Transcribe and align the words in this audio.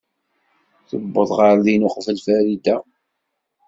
Tuweḍ 0.89 1.29
ɣer 1.39 1.55
din 1.65 1.85
uqbel 1.87 2.17
Farida. 2.25 2.77